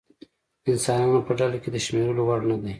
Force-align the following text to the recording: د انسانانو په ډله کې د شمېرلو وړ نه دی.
د 0.63 0.65
انسانانو 0.73 1.25
په 1.27 1.31
ډله 1.39 1.57
کې 1.63 1.69
د 1.71 1.77
شمېرلو 1.85 2.21
وړ 2.25 2.39
نه 2.49 2.57
دی. 2.61 2.69